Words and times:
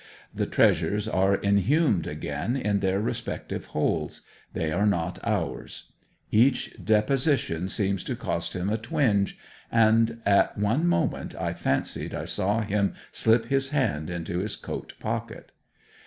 The 0.33 0.47
treasures 0.47 1.07
are 1.07 1.35
inhumed 1.35 2.07
again 2.07 2.55
in 2.55 2.79
their 2.79 2.99
respective 2.99 3.67
holes: 3.67 4.21
they 4.51 4.71
are 4.71 4.87
not 4.87 5.19
ours. 5.23 5.91
Each 6.31 6.73
deposition 6.83 7.69
seems 7.69 8.03
to 8.05 8.15
cost 8.15 8.55
him 8.55 8.71
a 8.71 8.77
twinge; 8.77 9.37
and 9.71 10.19
at 10.25 10.57
one 10.57 10.87
moment 10.87 11.35
I 11.35 11.53
fancied 11.53 12.15
I 12.15 12.25
saw 12.25 12.61
him 12.61 12.95
slip 13.11 13.45
his 13.45 13.69
hand 13.69 14.09
into 14.09 14.39
his 14.39 14.55
coat 14.55 14.93
pocket. 14.99 15.51